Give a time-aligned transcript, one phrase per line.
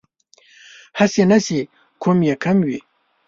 [0.99, 1.57] هسې نه چې
[2.01, 2.79] کوم يې کم وي